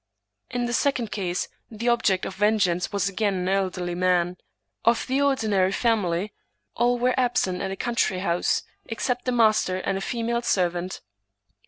[0.49, 4.37] In the second case, the object of vengeance was again an elderly man.
[4.83, 6.33] Of the ordinary family,
[6.73, 11.01] all were absent at a country house, except the master and a female servant.